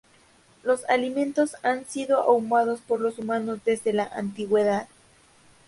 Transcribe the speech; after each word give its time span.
Los 0.63 0.83
alimentos 0.85 1.55
han 1.61 1.85
sido 1.85 2.23
ahumados 2.23 2.79
por 2.81 2.99
los 3.01 3.19
humanos 3.19 3.59
desde 3.63 3.93
la 3.93 4.05
antigüedad. 4.05 4.87